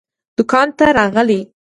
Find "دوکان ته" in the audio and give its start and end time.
0.37-0.85